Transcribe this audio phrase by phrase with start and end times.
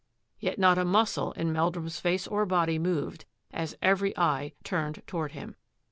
[0.39, 5.33] Yet not a muscle in Meldrum's face or body moved as every eye turned toward
[5.33, 5.55] him.